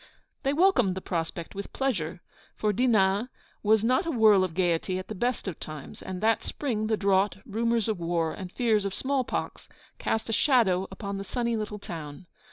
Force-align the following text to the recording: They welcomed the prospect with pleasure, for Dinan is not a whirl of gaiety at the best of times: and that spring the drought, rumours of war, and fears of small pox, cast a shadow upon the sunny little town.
They 0.41 0.51
welcomed 0.51 0.95
the 0.95 0.99
prospect 0.99 1.53
with 1.53 1.71
pleasure, 1.73 2.21
for 2.55 2.73
Dinan 2.73 3.29
is 3.63 3.83
not 3.83 4.07
a 4.07 4.11
whirl 4.11 4.43
of 4.43 4.55
gaiety 4.55 4.97
at 4.97 5.09
the 5.09 5.13
best 5.13 5.47
of 5.47 5.59
times: 5.59 6.01
and 6.01 6.21
that 6.21 6.41
spring 6.43 6.87
the 6.87 6.97
drought, 6.97 7.37
rumours 7.45 7.87
of 7.87 7.99
war, 7.99 8.33
and 8.33 8.51
fears 8.51 8.83
of 8.83 8.95
small 8.95 9.23
pox, 9.23 9.69
cast 9.99 10.27
a 10.27 10.33
shadow 10.33 10.87
upon 10.89 11.19
the 11.19 11.23
sunny 11.23 11.55
little 11.55 11.77
town. 11.77 12.25